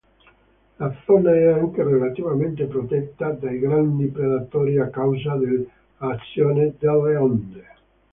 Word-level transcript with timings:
La 0.79 0.99
zona 1.05 1.31
è 1.35 1.45
anche 1.51 1.83
relativamente 1.83 2.65
protetta 2.65 3.29
dai 3.33 3.59
grandi 3.59 4.07
predatori 4.07 4.79
a 4.79 4.89
causa 4.89 5.35
dell'azione 5.35 6.73
delle 6.79 7.15
onde. 7.17 7.65